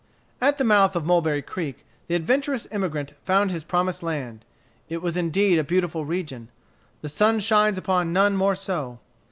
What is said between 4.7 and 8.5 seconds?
It was indeed a beautiful region. The sun shines upon none